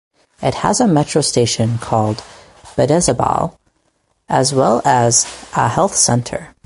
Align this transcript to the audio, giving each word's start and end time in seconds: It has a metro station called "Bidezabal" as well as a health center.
It 0.41 0.55
has 0.55 0.81
a 0.81 0.87
metro 0.87 1.21
station 1.21 1.77
called 1.77 2.23
"Bidezabal" 2.75 3.55
as 4.27 4.51
well 4.51 4.81
as 4.83 5.27
a 5.55 5.69
health 5.69 5.95
center. 5.95 6.55